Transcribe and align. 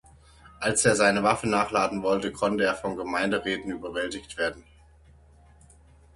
Als 0.59 0.83
er 0.83 0.95
seine 0.95 1.21
Waffen 1.21 1.51
nachladen 1.51 2.01
wollte, 2.01 2.31
konnte 2.31 2.63
er 2.63 2.73
von 2.73 2.95
Gemeinderäten 2.97 3.69
überwältigt 3.69 4.35
werden. 4.35 4.63